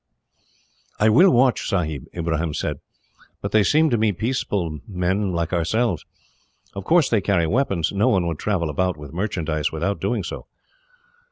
"I 0.99 1.09
will 1.09 1.29
watch, 1.29 1.69
Sahib," 1.69 2.07
Ibrahim 2.17 2.55
said. 2.55 2.79
"But 3.39 3.51
they 3.51 3.61
seem 3.61 3.91
to 3.91 3.99
me 3.99 4.11
peaceable 4.11 4.79
men 4.87 5.31
like 5.31 5.53
ourselves. 5.53 6.05
Of 6.73 6.85
course 6.85 7.07
they 7.07 7.21
carry 7.21 7.45
weapons. 7.45 7.91
No 7.91 8.07
one 8.07 8.25
would 8.25 8.39
travel 8.39 8.71
about, 8.71 8.97
with 8.97 9.13
merchandise, 9.13 9.71
without 9.71 10.01
doing 10.01 10.23
so." 10.23 10.47